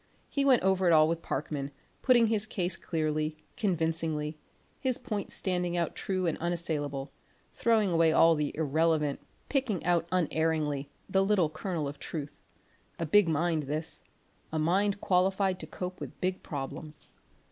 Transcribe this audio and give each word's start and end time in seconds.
He 0.27 0.43
went 0.43 0.63
over 0.63 0.87
it 0.87 0.93
all 0.93 1.07
with 1.07 1.21
Parkman, 1.21 1.69
putting 2.01 2.25
his 2.25 2.47
case 2.47 2.75
clearly, 2.75 3.37
convincingly, 3.55 4.35
his 4.79 4.97
points 4.97 5.35
standing 5.35 5.77
out 5.77 5.93
true 5.93 6.25
and 6.25 6.39
unassailable; 6.39 7.11
throwing 7.53 7.91
away 7.91 8.11
all 8.11 8.33
the 8.33 8.51
irrelevant, 8.57 9.19
picking 9.47 9.85
out 9.85 10.07
unerringly, 10.11 10.89
the 11.07 11.23
little 11.23 11.51
kernel 11.51 11.87
of 11.87 11.99
truth; 11.99 12.35
a 12.97 13.05
big 13.05 13.29
mind 13.29 13.61
this, 13.69 14.01
a 14.51 14.57
mind 14.57 14.99
qualified 15.01 15.59
to 15.59 15.67
cope 15.67 15.99
with 15.99 16.19
big 16.19 16.41
problems. 16.41 17.03